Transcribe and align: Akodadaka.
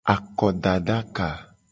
Akodadaka. 0.13 1.29